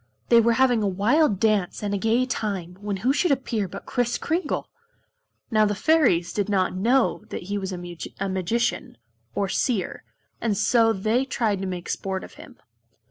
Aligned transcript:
They 0.29 0.41
were 0.41 0.53
having 0.53 0.81
a 0.81 0.87
wild 0.87 1.39
dance 1.39 1.83
and 1.83 1.93
a 1.93 1.97
gay 1.99 2.25
time 2.25 2.75
when 2.81 2.97
who 3.05 3.13
should 3.13 3.29
appear 3.29 3.67
but 3.67 3.85
Kris 3.85 4.17
Kringle! 4.17 4.67
Now 5.51 5.63
the 5.65 5.75
Fairies 5.75 6.33
did 6.33 6.49
not 6.49 6.75
know 6.75 7.23
that 7.29 7.43
he 7.43 7.57
was 7.59 7.71
a 7.71 7.77
Magician, 7.77 8.97
or 9.35 9.47
Seer, 9.47 10.03
and 10.41 10.57
so 10.57 10.91
they 10.91 11.23
tried 11.23 11.59
to 11.61 11.67
make 11.67 11.87
sport 11.87 12.23
of 12.23 12.33
him. 12.33 12.57